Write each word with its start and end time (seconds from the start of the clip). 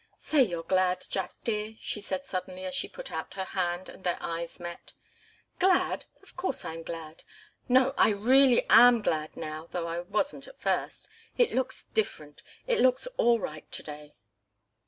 "Say 0.17 0.41
you're 0.41 0.63
glad, 0.63 1.05
Jack 1.11 1.35
dear!" 1.43 1.75
she 1.79 2.01
said 2.01 2.25
suddenly, 2.25 2.65
as 2.65 2.73
she 2.73 2.89
put 2.89 3.11
out 3.11 3.35
her 3.35 3.43
hand, 3.43 3.87
and 3.87 4.03
their 4.03 4.17
eyes 4.19 4.59
met. 4.59 4.93
"Glad! 5.59 6.05
Of 6.23 6.35
course 6.35 6.65
I'm 6.65 6.81
glad 6.81 7.21
no, 7.69 7.93
I 7.99 8.09
really 8.09 8.65
am 8.67 9.03
glad 9.03 9.37
now, 9.37 9.67
though 9.69 9.85
I 9.85 9.99
wasn't 9.99 10.47
at 10.47 10.59
first. 10.59 11.07
It 11.37 11.53
looks 11.53 11.83
different 11.83 12.41
it 12.65 12.79
looks 12.79 13.05
all 13.17 13.39
right 13.39 13.71
to 13.71 13.83
day." 13.83 14.15